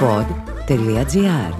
pod.gr 0.00 1.54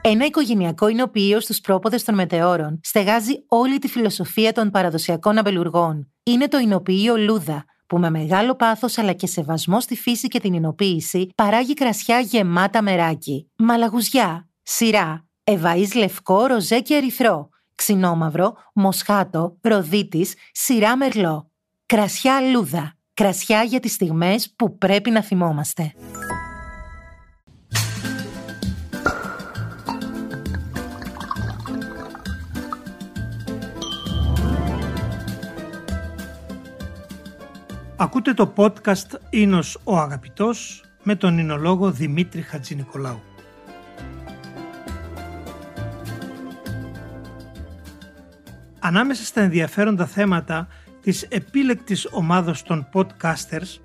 Ένα 0.00 0.24
οικογενειακό 0.24 0.88
εινοποιείο 0.88 1.40
στους 1.40 1.60
πρόποδες 1.60 2.04
των 2.04 2.14
μετεώρων 2.14 2.80
στεγάζει 2.82 3.44
όλη 3.48 3.78
τη 3.78 3.88
φιλοσοφία 3.88 4.52
των 4.52 4.70
παραδοσιακών 4.70 5.38
αμπελουργών. 5.38 6.12
Είναι 6.22 6.48
το 6.48 6.58
εινοποιείο 6.58 7.16
Λούδα, 7.16 7.64
που 7.86 7.98
με 7.98 8.10
μεγάλο 8.10 8.56
πάθος 8.56 8.98
αλλά 8.98 9.12
και 9.12 9.26
σεβασμό 9.26 9.80
στη 9.80 9.96
φύση 9.96 10.28
και 10.28 10.40
την 10.40 10.54
εινοποίηση 10.54 11.28
παράγει 11.34 11.74
κρασιά 11.74 12.20
γεμάτα 12.20 12.82
μεράκι, 12.82 13.50
μαλαγουζιά, 13.56 14.48
σειρά, 14.62 15.26
ευαΐς 15.44 15.94
λευκό, 15.94 16.46
ροζέ 16.46 16.80
και 16.80 16.94
ερυθρό, 16.94 17.48
ξινόμαυρο, 17.74 18.54
μοσχάτο, 18.74 19.56
ροδίτης, 19.60 20.34
σειρά 20.52 20.96
μερλό. 20.96 21.50
Κρασιά 21.86 22.40
Λούδα. 22.40 22.96
Κρασιά 23.14 23.62
για 23.62 23.80
τις 23.80 23.92
στιγμές 23.92 24.54
που 24.56 24.78
πρέπει 24.78 25.10
να 25.10 25.22
θυμόμαστε. 25.22 25.92
Ακούτε 37.96 38.34
το 38.34 38.52
podcast 38.56 39.18
«Ίνος 39.30 39.78
ο 39.84 39.98
Αγαπητός» 39.98 40.84
με 41.02 41.14
τον 41.14 41.38
εινολόγο 41.38 41.90
Δημήτρη 41.90 42.42
Χατζηνικολάου. 42.42 43.22
Ανάμεσα 48.78 49.24
στα 49.24 49.40
ενδιαφέροντα 49.40 50.06
θέματα 50.06 50.68
της 51.02 51.22
επίλεκτης 51.22 52.08
ομάδος 52.10 52.62
των 52.62 52.88
podcasters, 52.92 53.80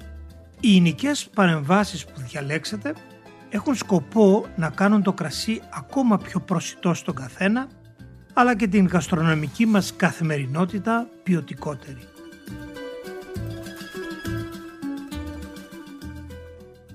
οι 0.60 0.76
εινικές 0.76 1.30
παρεμβάσεις 1.34 2.06
που 2.06 2.22
διαλέξατε 2.30 2.94
έχουν 3.50 3.76
σκοπό 3.76 4.46
να 4.56 4.70
κάνουν 4.70 5.04
το 5.04 5.14
κρασί 5.14 5.62
ακόμα 5.74 6.18
πιο 6.18 6.40
προσιτό 6.40 6.94
στον 6.94 7.16
καθένα, 7.16 7.68
αλλά 8.34 8.56
και 8.56 8.68
την 8.68 8.88
γαστρονομική 8.88 9.66
μας 9.66 9.96
καθημερινότητα 9.96 11.10
ποιοτικότερη. 11.24 12.02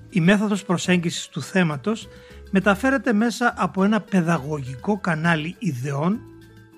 Η 0.09 0.19
μέθοδος 0.19 0.63
προσέγγισης 0.63 1.27
του 1.27 1.41
θέματος 1.41 2.07
μεταφέρεται 2.51 3.13
μέσα 3.13 3.53
από 3.57 3.83
ένα 3.83 4.01
παιδαγωγικό 4.01 4.99
κανάλι 4.99 5.55
ιδεών 5.59 6.19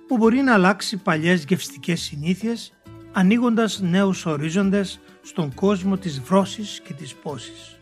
που 0.08 0.18
μπορεί 0.18 0.42
να 0.42 0.54
αλλάξει 0.54 0.98
παλιές 0.98 1.44
γευστικές 1.48 2.02
συνήθειες 2.02 2.75
ανοίγοντας 3.18 3.80
νέους 3.82 4.26
ορίζοντες 4.26 5.00
στον 5.22 5.54
κόσμο 5.54 5.98
της 5.98 6.22
βρώσης 6.22 6.82
και 6.84 6.94
της 6.94 7.16
πόσης. 7.16 7.80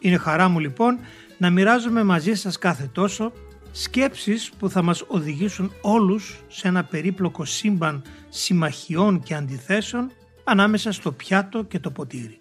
Είναι 0.00 0.16
χαρά 0.16 0.48
μου 0.48 0.58
λοιπόν 0.58 0.98
να 1.38 1.50
μοιράζομαι 1.50 2.02
μαζί 2.02 2.34
σας 2.34 2.58
κάθε 2.58 2.90
τόσο 2.92 3.32
σκέψεις 3.72 4.50
που 4.58 4.70
θα 4.70 4.82
μας 4.82 5.04
οδηγήσουν 5.06 5.72
όλους 5.80 6.40
σε 6.48 6.68
ένα 6.68 6.84
περίπλοκο 6.84 7.44
σύμπαν 7.44 8.02
συμμαχιών 8.28 9.22
και 9.22 9.34
αντιθέσεων 9.34 10.10
ανάμεσα 10.44 10.92
στο 10.92 11.12
πιάτο 11.12 11.64
και 11.64 11.78
το 11.78 11.90
ποτήρι. 11.90 12.40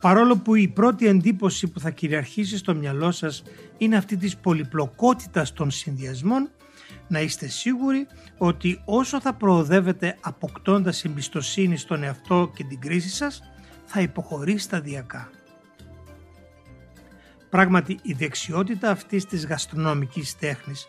Παρόλο 0.00 0.36
που 0.36 0.54
η 0.54 0.68
πρώτη 0.68 1.06
εντύπωση 1.06 1.68
που 1.68 1.80
θα 1.80 1.90
κυριαρχήσει 1.90 2.56
στο 2.56 2.74
μυαλό 2.74 3.10
σας 3.10 3.42
είναι 3.78 3.96
αυτή 3.96 4.16
της 4.16 4.36
πολυπλοκότητας 4.36 5.52
των 5.52 5.70
συνδυασμών, 5.70 6.50
να 7.12 7.20
είστε 7.20 7.46
σίγουροι 7.46 8.06
ότι 8.38 8.80
όσο 8.84 9.20
θα 9.20 9.34
προοδεύετε 9.34 10.16
αποκτώντας 10.20 11.04
εμπιστοσύνη 11.04 11.76
στον 11.76 12.02
εαυτό 12.02 12.52
και 12.54 12.64
την 12.64 12.80
κρίση 12.80 13.08
σας, 13.08 13.42
θα 13.84 14.00
υποχωρεί 14.00 14.58
σταδιακά. 14.58 15.30
Πράγματι, 17.50 17.98
η 18.02 18.12
δεξιότητα 18.12 18.90
αυτής 18.90 19.26
της 19.26 19.46
γαστρονομικής 19.46 20.38
τέχνης 20.38 20.86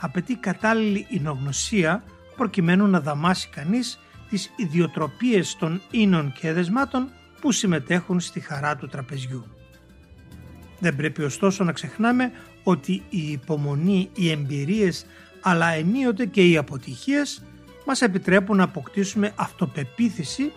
απαιτεί 0.00 0.34
κατάλληλη 0.34 1.06
εινογνωσία 1.08 2.04
προκειμένου 2.36 2.86
να 2.86 3.00
δαμάσει 3.00 3.48
κανείς 3.48 3.98
τις 4.28 4.50
ιδιοτροπίες 4.56 5.56
των 5.56 5.80
ίνων 5.90 6.32
και 6.32 6.48
εδεσμάτων 6.48 7.10
που 7.40 7.52
συμμετέχουν 7.52 8.20
στη 8.20 8.40
χαρά 8.40 8.76
του 8.76 8.86
τραπεζιού. 8.86 9.44
Δεν 10.78 10.96
πρέπει 10.96 11.22
ωστόσο 11.22 11.64
να 11.64 11.72
ξεχνάμε 11.72 12.32
ότι 12.62 13.02
η 13.08 13.30
υπομονή, 13.30 14.10
οι 14.14 14.30
εμπειρίες 14.30 15.06
αλλά 15.48 15.66
ενίοτε 15.66 16.26
και 16.26 16.48
οι 16.48 16.56
αποτυχίες 16.56 17.42
μας 17.86 18.02
επιτρέπουν 18.02 18.56
να 18.56 18.64
αποκτήσουμε 18.64 19.32
αυτοπεποίθηση 19.36 20.52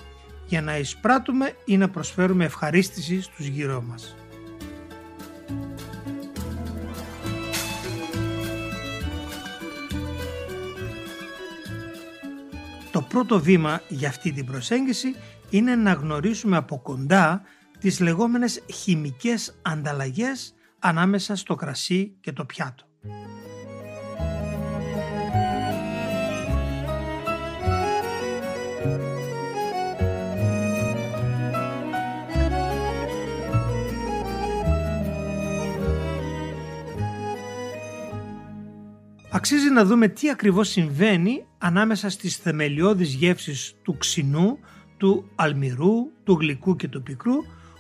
για 0.45 0.61
να 0.61 0.77
εισπράττουμε 0.77 1.55
ή 1.65 1.77
να 1.77 1.89
προσφέρουμε 1.89 2.45
ευχαρίστηση 2.45 3.21
στους 3.21 3.45
γύρω 3.45 3.81
μας. 3.81 4.15
Το 12.91 13.01
πρώτο 13.01 13.39
βήμα 13.39 13.81
για 13.87 14.07
αυτή 14.07 14.31
την 14.31 14.45
προσέγγιση 14.45 15.15
είναι 15.49 15.75
να 15.75 15.93
γνωρίσουμε 15.93 16.57
από 16.57 16.79
κοντά 16.79 17.41
τις 17.79 17.99
λεγόμενες 17.99 18.63
χημικές 18.73 19.59
ανταλλαγές 19.61 20.53
ανάμεσα 20.79 21.35
στο 21.35 21.55
κρασί 21.55 22.17
και 22.21 22.31
το 22.31 22.45
πιάτο. 22.45 22.88
Αξίζει 39.39 39.69
να 39.69 39.85
δούμε 39.85 40.07
τι 40.07 40.29
ακριβώς 40.29 40.69
συμβαίνει 40.69 41.45
ανάμεσα 41.57 42.09
στις 42.09 42.35
θεμελιώδεις 42.35 43.13
γεύσεις 43.13 43.75
του 43.81 43.97
ξινού, 43.97 44.59
του 44.97 45.31
αλμυρού, 45.35 46.11
του 46.23 46.33
γλυκού 46.39 46.75
και 46.75 46.87
του 46.87 47.03
πικρού 47.03 47.35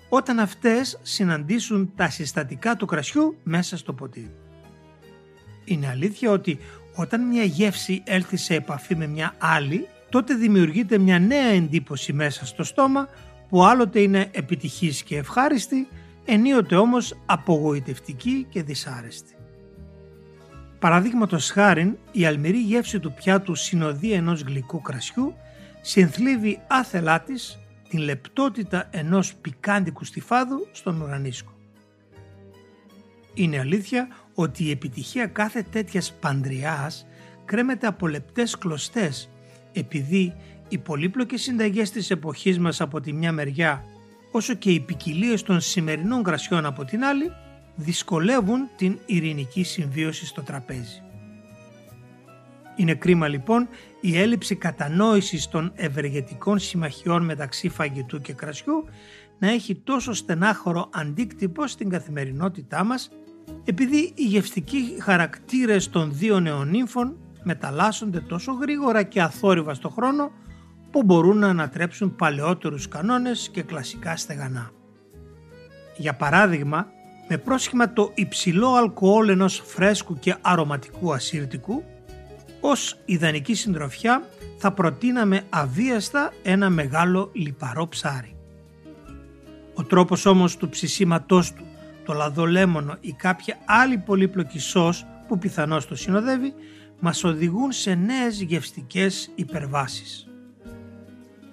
όταν 0.09 0.39
αυτές 0.39 0.99
συναντήσουν 1.01 1.91
τα 1.95 2.09
συστατικά 2.09 2.75
του 2.75 2.85
κρασιού 2.85 3.37
μέσα 3.43 3.77
στο 3.77 3.93
ποτήρι. 3.93 4.31
Είναι 5.65 5.87
αλήθεια 5.87 6.31
ότι 6.31 6.59
όταν 6.95 7.27
μια 7.27 7.43
γεύση 7.43 8.03
έλθει 8.05 8.37
σε 8.37 8.55
επαφή 8.55 8.95
με 8.95 9.07
μια 9.07 9.35
άλλη, 9.37 9.87
τότε 10.09 10.33
δημιουργείται 10.33 10.97
μια 10.97 11.19
νέα 11.19 11.47
εντύπωση 11.47 12.13
μέσα 12.13 12.45
στο 12.45 12.63
στόμα 12.63 13.07
που 13.49 13.63
άλλοτε 13.63 13.99
είναι 13.99 14.29
επιτυχής 14.31 15.03
και 15.03 15.17
ευχάριστη, 15.17 15.87
ενίοτε 16.25 16.75
όμως 16.75 17.17
απογοητευτική 17.25 18.45
και 18.49 18.63
δυσάρεστη. 18.63 19.33
Παραδείγματος 20.79 21.51
χάριν, 21.51 21.97
η 22.11 22.25
αλμυρή 22.25 22.59
γεύση 22.59 22.99
του 22.99 23.13
πιάτου 23.13 23.55
συνοδεία 23.55 24.15
ενός 24.15 24.41
γλυκού 24.41 24.81
κρασιού 24.81 25.33
συνθλίβει 25.81 26.61
άθελά 26.67 27.21
της 27.21 27.59
την 27.89 27.99
λεπτότητα 27.99 28.87
ενός 28.91 29.35
πικάντικου 29.35 30.03
στιφάδου 30.03 30.67
στον 30.71 31.01
ουρανίσκο. 31.01 31.51
Είναι 33.33 33.59
αλήθεια 33.59 34.07
ότι 34.33 34.63
η 34.63 34.71
επιτυχία 34.71 35.25
κάθε 35.25 35.61
τέτοιας 35.71 36.13
παντριάς 36.13 37.07
κρέμεται 37.45 37.87
από 37.87 38.07
λεπτές 38.07 38.57
κλωστές 38.57 39.29
επειδή 39.73 40.35
οι 40.69 40.77
πολύπλοκες 40.77 41.41
συνταγές 41.41 41.91
της 41.91 42.11
εποχής 42.11 42.59
μας 42.59 42.81
από 42.81 43.01
τη 43.01 43.13
μια 43.13 43.31
μεριά 43.31 43.83
όσο 44.31 44.53
και 44.53 44.71
οι 44.71 44.79
ποικιλίες 44.79 45.43
των 45.43 45.61
σημερινών 45.61 46.23
κρασιών 46.23 46.65
από 46.65 46.85
την 46.85 47.03
άλλη 47.03 47.31
δυσκολεύουν 47.79 48.69
την 48.75 48.99
ειρηνική 49.05 49.63
συμβίωση 49.63 50.25
στο 50.25 50.41
τραπέζι. 50.41 51.01
Είναι 52.75 52.93
κρίμα 52.93 53.27
λοιπόν 53.27 53.67
η 54.01 54.17
έλλειψη 54.17 54.55
κατανόησης 54.55 55.47
των 55.47 55.71
ευεργετικών 55.75 56.59
συμμαχιών 56.59 57.23
μεταξύ 57.23 57.69
φαγητού 57.69 58.21
και 58.21 58.33
κρασιού 58.33 58.85
να 59.39 59.51
έχει 59.51 59.75
τόσο 59.75 60.13
στενάχωρο 60.13 60.89
αντίκτυπο 60.93 61.67
στην 61.67 61.89
καθημερινότητά 61.89 62.83
μας 62.83 63.09
επειδή 63.65 64.13
οι 64.15 64.23
γευστικοί 64.23 64.97
χαρακτήρες 65.01 65.89
των 65.89 66.09
δύο 66.13 66.39
νεονύμφων 66.39 67.17
μεταλλάσσονται 67.43 68.19
τόσο 68.19 68.51
γρήγορα 68.51 69.03
και 69.03 69.21
αθόρυβα 69.21 69.73
στο 69.73 69.89
χρόνο 69.89 70.31
που 70.91 71.03
μπορούν 71.03 71.37
να 71.37 71.47
ανατρέψουν 71.47 72.15
παλαιότερους 72.15 72.87
κανόνες 72.87 73.49
και 73.51 73.61
κλασικά 73.61 74.17
στεγανά. 74.17 74.71
Για 75.97 76.15
παράδειγμα, 76.15 76.87
με 77.29 77.37
πρόσχημα 77.37 77.93
το 77.93 78.11
υψηλό 78.15 78.73
αλκοόλ 78.73 79.29
ενός 79.29 79.63
φρέσκου 79.65 80.19
και 80.19 80.35
αρωματικού 80.41 81.13
ασύρτικου, 81.13 81.83
ως 82.59 82.97
ιδανική 83.05 83.53
συντροφιά 83.53 84.23
θα 84.57 84.71
προτείναμε 84.71 85.41
αβίαστα 85.49 86.33
ένα 86.43 86.69
μεγάλο 86.69 87.29
λιπαρό 87.33 87.87
ψάρι. 87.87 88.35
Ο 89.73 89.83
τρόπος 89.83 90.25
όμως 90.25 90.57
του 90.57 90.69
ψησίματός 90.69 91.53
του, 91.53 91.65
το 92.05 92.13
λαδολέμονο 92.13 92.97
ή 93.01 93.11
κάποια 93.11 93.57
άλλη 93.65 93.97
πολύπλοκη 93.97 94.59
σως 94.59 95.05
που 95.27 95.37
πιθανώς 95.37 95.87
το 95.87 95.95
συνοδεύει, 95.95 96.53
μας 96.99 97.23
οδηγούν 97.23 97.71
σε 97.71 97.93
νέες 97.93 98.41
γευστικές 98.41 99.31
υπερβάσεις. 99.35 100.27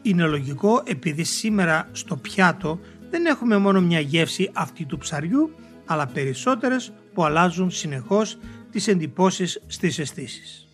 Είναι 0.03 0.25
λογικό 0.25 0.83
επειδή 0.85 1.25
σήμερα 1.25 1.89
στο 1.93 2.17
πιάτο 2.17 2.81
δεν 3.11 3.27
έχουμε 3.27 3.59
μόνο 3.59 3.81
μια 3.81 4.01
γεύση 4.01 4.51
αυτή 4.53 4.85
του 4.85 4.99
ψαριού, 4.99 5.55
αλλά 5.87 6.07
περισσότερες 6.07 6.93
που 7.15 7.25
αλλάζουν 7.25 7.71
συνεχώς 7.71 8.39
τις 8.71 8.89
εντυπώσεις 8.89 9.63
στις 9.67 9.99
αισθήσεις. 9.99 10.69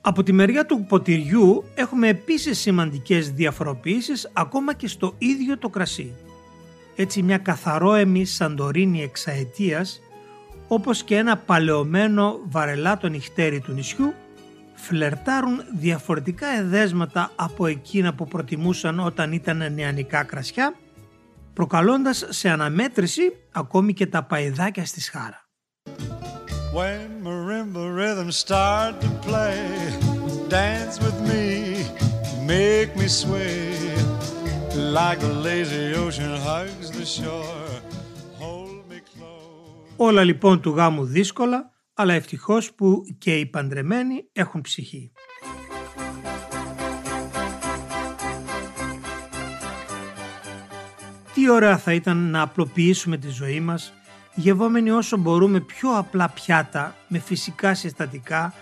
Από 0.00 0.22
τη 0.22 0.32
μεριά 0.32 0.66
του 0.66 0.84
ποτηριού 0.88 1.64
έχουμε 1.74 2.08
επίσης 2.08 2.58
σημαντικές 2.58 3.30
διαφοροποιήσεις 3.30 4.30
ακόμα 4.32 4.74
και 4.74 4.88
στο 4.88 5.14
ίδιο 5.18 5.58
το 5.58 5.68
κρασί. 5.68 6.14
Έτσι 6.96 7.22
μια 7.22 7.38
καθαρόεμη 7.38 8.24
σαντορίνη 8.24 9.02
εξαετίας 9.02 10.00
όπως 10.68 11.02
και 11.02 11.16
ένα 11.16 11.36
παλαιωμένο 11.36 12.40
βαρελάτο 12.48 13.08
νυχτέρι 13.08 13.60
του 13.60 13.72
νησιού 13.72 14.14
φλερτάρουν 14.74 15.62
διαφορετικά 15.78 16.46
εδέσματα 16.46 17.30
από 17.36 17.66
εκείνα 17.66 18.14
που 18.14 18.28
προτιμούσαν 18.28 19.00
όταν 19.00 19.32
ήταν 19.32 19.72
νεανικά 19.74 20.22
κρασιά 20.22 20.74
προκαλώντας 21.54 22.24
σε 22.28 22.48
αναμέτρηση 22.48 23.22
ακόμη 23.52 23.92
και 23.94 24.06
τα 24.06 24.24
παϊδάκια 24.24 24.84
στη 24.86 25.00
σχάρα. 25.00 25.42
When 26.74 27.08
marimba 27.26 27.84
rhythms 28.00 28.36
start 28.46 28.92
to 29.04 29.10
play 29.26 29.58
Dance 30.48 30.96
with 31.04 31.18
me, 31.30 31.44
make 32.52 32.90
me 33.00 33.06
sway 33.20 33.62
Like 34.98 35.18
the 35.26 35.34
lazy 35.46 35.84
ocean 36.04 36.34
hugs 36.46 36.88
the 36.98 37.06
shore 37.16 37.70
Hold 38.40 38.80
me 38.90 38.98
close 39.12 39.96
Όλα 39.96 40.24
λοιπόν 40.24 40.60
του 40.60 40.70
γάμου 40.70 41.04
δύσκολα 41.04 41.72
αλλά 41.94 42.14
ευτυχώς 42.14 42.74
που 42.74 43.02
και 43.18 43.38
οι 43.38 43.46
παντρεμένοι 43.46 44.28
έχουν 44.32 44.60
ψυχή. 44.60 45.12
Τι 51.34 51.50
ωραία 51.50 51.78
θα 51.78 51.92
ήταν 51.92 52.16
να 52.16 52.42
απλοποιήσουμε 52.42 53.16
τη 53.16 53.28
ζωή 53.28 53.60
μας 53.60 53.92
γευόμενοι 54.34 54.90
όσο 54.90 55.16
μπορούμε 55.16 55.60
πιο 55.60 55.98
απλά 55.98 56.28
πιάτα 56.28 56.94
με 57.08 57.18
φυσικά 57.18 57.74
συστατικά 57.74 58.54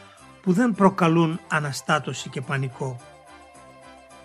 που 0.42 0.52
δεν 0.52 0.74
προκαλούν 0.74 1.40
αναστάτωση 1.48 2.28
και 2.28 2.40
πανικό. 2.40 3.00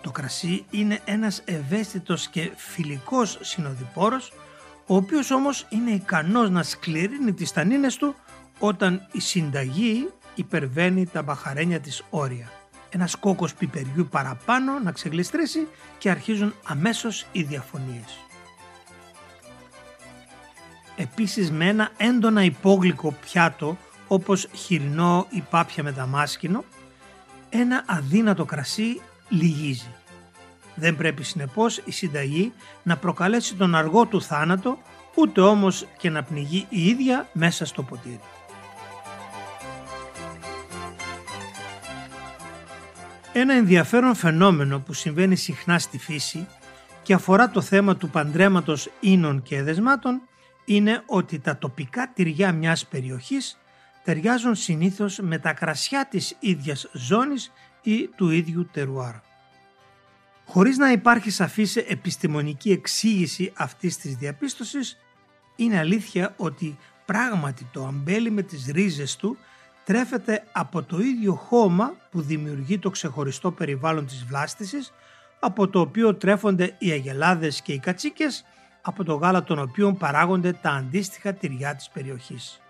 Το 0.00 0.10
κρασί 0.10 0.64
είναι 0.70 1.00
ένας 1.04 1.42
ευαίσθητος 1.44 2.28
και 2.28 2.50
φιλικός 2.56 3.38
συνοδοιπόρος 3.40 4.32
ο 4.86 4.96
οποίος 4.96 5.30
όμως 5.30 5.66
είναι 5.68 5.90
ικανός 5.90 6.50
να 6.50 6.62
σκληρύνει 6.62 7.32
τις 7.32 7.52
τανίνες 7.52 7.96
του 7.96 8.14
όταν 8.58 9.06
η 9.12 9.20
συνταγή 9.20 10.08
υπερβαίνει 10.34 11.06
τα 11.06 11.22
μπαχαρένια 11.22 11.80
της 11.80 12.02
όρια. 12.10 12.52
Ένας 12.90 13.16
κόκκος 13.16 13.54
πιπεριού 13.54 14.08
παραπάνω 14.10 14.78
να 14.78 14.92
ξεγλιστρήσει 14.92 15.68
και 15.98 16.10
αρχίζουν 16.10 16.54
αμέσως 16.64 17.26
οι 17.32 17.42
διαφωνίες. 17.42 18.27
Επίσης 21.00 21.50
με 21.50 21.68
ένα 21.68 21.90
έντονα 21.96 22.42
υπόγλυκο 22.42 23.14
πιάτο 23.20 23.76
όπως 24.08 24.48
χοιρινό 24.54 25.26
ή 25.30 25.44
πάπια 25.50 25.82
με 25.82 25.90
δαμάσκηνο, 25.90 26.64
ένα 27.48 27.84
αδύνατο 27.86 28.44
κρασί 28.44 29.00
λυγίζει. 29.28 29.94
Δεν 30.74 30.96
πρέπει 30.96 31.22
συνεπώς 31.22 31.82
η 31.84 31.90
συνταγή 31.90 32.52
να 32.82 32.96
προκαλέσει 32.96 33.54
τον 33.54 33.74
αργό 33.74 34.06
του 34.06 34.22
θάνατο, 34.22 34.78
ούτε 35.14 35.40
όμως 35.40 35.86
και 35.98 36.10
να 36.10 36.22
πνιγεί 36.22 36.66
η 36.68 36.86
ίδια 36.86 37.28
μέσα 37.32 37.64
στο 37.64 37.82
ποτήρι. 37.82 38.20
Ένα 43.32 43.54
ενδιαφέρον 43.54 44.14
φαινόμενο 44.14 44.78
που 44.78 44.92
συμβαίνει 44.92 45.36
συχνά 45.36 45.78
στη 45.78 45.98
φύση 45.98 46.46
και 47.02 47.14
αφορά 47.14 47.50
το 47.50 47.60
θέμα 47.60 47.96
του 47.96 48.10
παντρέματος 48.10 48.90
ίνων 49.00 49.42
και 49.42 49.56
εδεσμάτων 49.56 50.20
είναι 50.68 51.02
ότι 51.06 51.38
τα 51.38 51.56
τοπικά 51.56 52.12
τυριά 52.14 52.52
μιας 52.52 52.86
περιοχής 52.86 53.58
ταιριάζουν 54.04 54.54
συνήθως 54.54 55.18
με 55.18 55.38
τα 55.38 55.52
κρασιά 55.52 56.06
της 56.10 56.36
ίδιας 56.40 56.88
ζώνης 56.92 57.52
ή 57.82 58.08
του 58.08 58.30
ίδιου 58.30 58.68
τερουάρ. 58.72 59.14
Χωρίς 60.46 60.76
να 60.76 60.92
υπάρχει 60.92 61.30
σαφής 61.30 61.76
επιστημονική 61.76 62.70
εξήγηση 62.70 63.52
αυτής 63.56 63.96
της 63.96 64.16
διαπίστωσης, 64.16 64.96
είναι 65.56 65.78
αλήθεια 65.78 66.34
ότι 66.36 66.78
πράγματι 67.04 67.66
το 67.72 67.86
αμπέλι 67.86 68.30
με 68.30 68.42
τις 68.42 68.66
ρίζες 68.66 69.16
του 69.16 69.36
τρέφεται 69.84 70.44
από 70.52 70.82
το 70.82 70.98
ίδιο 70.98 71.34
χώμα 71.34 71.94
που 72.10 72.20
δημιουργεί 72.20 72.78
το 72.78 72.90
ξεχωριστό 72.90 73.50
περιβάλλον 73.50 74.06
της 74.06 74.24
βλάστησης, 74.24 74.92
από 75.40 75.68
το 75.68 75.80
οποίο 75.80 76.14
τρέφονται 76.14 76.74
οι 76.78 76.90
αγελάδες 76.90 77.62
και 77.62 77.72
οι 77.72 77.78
κατσίκες, 77.78 78.44
από 78.82 79.04
το 79.04 79.14
γάλα 79.14 79.42
των 79.42 79.58
οποίων 79.58 79.96
παράγονται 79.96 80.52
τα 80.52 80.70
αντίστοιχα 80.70 81.32
τυριά 81.32 81.74
της 81.74 81.88
περιοχής. 81.88 82.60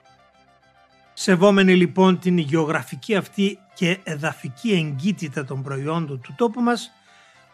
Σεβόμενοι 1.13 1.75
λοιπόν 1.75 2.19
την 2.19 2.39
γεωγραφική 2.39 3.17
αυτή 3.17 3.59
και 3.75 3.99
εδαφική 4.03 4.73
εγκύτητα 4.73 5.45
των 5.45 5.63
προϊόντων 5.63 6.21
του 6.21 6.35
τόπου 6.37 6.61
μας, 6.61 6.91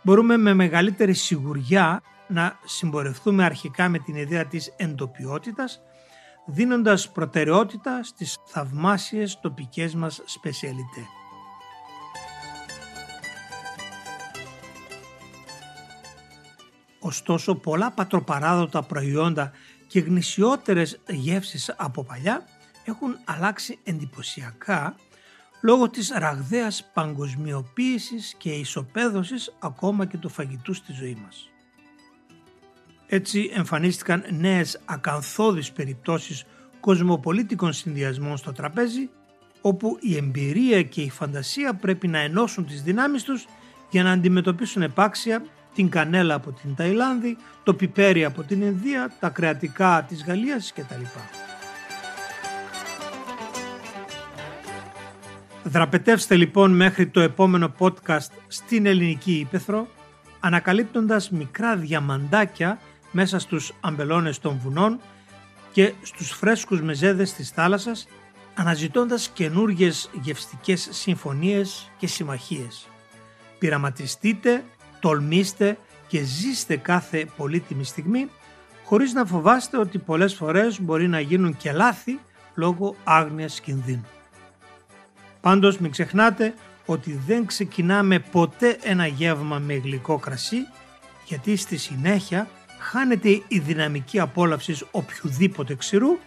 μπορούμε 0.02 0.36
με 0.36 0.54
μεγαλύτερη 0.54 1.14
σιγουριά 1.14 2.02
να 2.26 2.58
συμπορευτούμε 2.64 3.44
αρχικά 3.44 3.88
με 3.88 3.98
την 3.98 4.16
ιδέα 4.16 4.44
της 4.44 4.72
εντοπιότητας, 4.76 5.80
δίνοντας 6.46 7.10
προτεραιότητα 7.10 8.02
στις 8.02 8.38
θαυμάσιες 8.46 9.40
τοπικές 9.40 9.94
μας 9.94 10.22
σπεσιαλιτέ. 10.24 11.02
Ωστόσο 17.06 17.54
πολλά 17.54 17.90
πατροπαράδοτα 17.90 18.82
προϊόντα 18.82 19.52
και 19.86 20.00
γνησιότερες 20.00 21.00
γεύσεις 21.08 21.74
από 21.76 22.04
παλιά 22.04 22.44
έχουν 22.84 23.16
αλλάξει 23.24 23.78
εντυπωσιακά 23.84 24.94
λόγω 25.60 25.90
της 25.90 26.12
ραγδαίας 26.14 26.90
παγκοσμιοποίησης 26.94 28.34
και 28.38 28.50
ισοπαίδωσης 28.50 29.54
ακόμα 29.58 30.06
και 30.06 30.16
του 30.16 30.28
φαγητού 30.28 30.74
στη 30.74 30.92
ζωή 30.92 31.18
μας. 31.24 31.50
Έτσι 33.06 33.50
εμφανίστηκαν 33.54 34.24
νέες 34.30 34.80
ακαθόδεις 34.84 35.72
περιπτώσεις 35.72 36.44
κοσμοπολίτικων 36.80 37.72
συνδυασμών 37.72 38.36
στο 38.36 38.52
τραπέζι 38.52 39.10
όπου 39.60 39.98
η 40.00 40.16
εμπειρία 40.16 40.82
και 40.82 41.00
η 41.00 41.10
φαντασία 41.10 41.74
πρέπει 41.74 42.08
να 42.08 42.18
ενώσουν 42.18 42.66
τις 42.66 42.82
δυνάμεις 42.82 43.22
τους 43.22 43.46
για 43.90 44.02
να 44.02 44.10
αντιμετωπίσουν 44.10 44.82
επάξια 44.82 45.44
την 45.74 45.88
κανέλα 45.88 46.34
από 46.34 46.52
την 46.52 46.74
Ταϊλάνδη, 46.74 47.36
το 47.62 47.74
πιπέρι 47.74 48.24
από 48.24 48.42
την 48.42 48.62
Ινδία, 48.62 49.12
τα 49.20 49.28
κρεατικά 49.28 50.04
της 50.08 50.24
Γαλλίας 50.24 50.72
κτλ. 50.72 51.02
Δραπετεύστε 55.64 56.36
λοιπόν 56.36 56.72
μέχρι 56.72 57.06
το 57.06 57.20
επόμενο 57.20 57.72
podcast 57.78 58.30
στην 58.46 58.86
ελληνική 58.86 59.32
ύπεθρο, 59.32 59.88
ανακαλύπτοντας 60.40 61.30
μικρά 61.30 61.76
διαμαντάκια 61.76 62.78
μέσα 63.10 63.38
στους 63.38 63.72
αμπελώνες 63.80 64.38
των 64.38 64.58
βουνών 64.62 65.00
και 65.72 65.92
στους 66.02 66.30
φρέσκους 66.30 66.82
μεζέδες 66.82 67.32
της 67.32 67.50
θάλασσας, 67.50 68.08
αναζητώντας 68.54 69.28
καινούργιες 69.28 70.10
γευστικές 70.22 70.88
συμφωνίες 70.90 71.90
και 71.98 72.06
συμμαχίες. 72.06 72.88
Πειραματιστείτε, 73.58 74.64
τολμήστε 75.04 75.78
και 76.06 76.22
ζήστε 76.22 76.76
κάθε 76.76 77.26
πολύτιμη 77.36 77.84
στιγμή, 77.84 78.30
χωρίς 78.84 79.12
να 79.12 79.24
φοβάστε 79.24 79.78
ότι 79.78 79.98
πολλές 79.98 80.34
φορές 80.34 80.80
μπορεί 80.80 81.08
να 81.08 81.20
γίνουν 81.20 81.56
και 81.56 81.72
λάθη 81.72 82.18
λόγω 82.54 82.96
άγνοιας 83.04 83.60
κινδύνου. 83.60 84.06
Πάντως 85.40 85.78
μην 85.78 85.90
ξεχνάτε 85.90 86.54
ότι 86.86 87.20
δεν 87.26 87.46
ξεκινάμε 87.46 88.18
ποτέ 88.18 88.78
ένα 88.82 89.06
γεύμα 89.06 89.58
με 89.58 89.74
γλυκό 89.74 90.18
κρασί, 90.18 90.66
γιατί 91.26 91.56
στη 91.56 91.76
συνέχεια 91.76 92.48
χάνεται 92.78 93.28
η 93.48 93.58
δυναμική 93.58 94.20
απόλαυσης 94.20 94.84
οποιοδήποτε 94.90 95.74
ξηρού, 95.74 96.18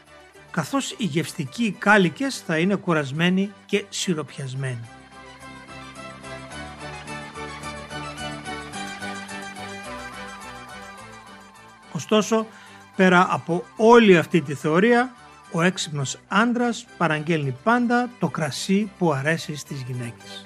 καθώς 0.51 0.91
οι 0.91 1.03
γευστικοί 1.05 1.75
κάλικες 1.79 2.43
θα 2.46 2.57
είναι 2.57 2.75
κουρασμένοι 2.75 3.51
και 3.65 3.86
σιροπιασμένοι. 3.89 4.97
Ωστόσο, 11.98 12.46
πέρα 12.96 13.27
από 13.30 13.63
όλη 13.75 14.18
αυτή 14.18 14.42
τη 14.42 14.54
θεωρία, 14.54 15.13
ο 15.51 15.62
έξυπνος 15.62 16.20
άντρας 16.27 16.86
παραγγέλνει 16.98 17.56
πάντα 17.63 18.10
το 18.20 18.27
κρασί 18.27 18.92
που 18.98 19.12
αρέσει 19.12 19.56
στις 19.56 19.82
γυναίκες. 19.82 20.46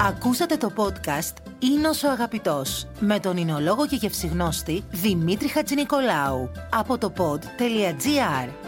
Ακούσατε 0.00 0.56
το 0.56 0.72
podcast 0.76 1.34
είναι 1.58 1.88
ο 1.88 2.10
αγαπητός 2.10 2.86
με 3.00 3.20
τον 3.20 3.36
εινολόγο 3.36 3.86
και 3.86 3.96
γευσιγνώστη 3.96 4.84
Δημήτρη 4.90 5.48
Χατζηνικολάου 5.48 6.50
από 6.70 6.98
το 6.98 7.12
pod.gr. 7.16 8.67